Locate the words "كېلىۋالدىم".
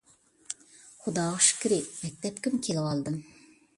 2.69-3.21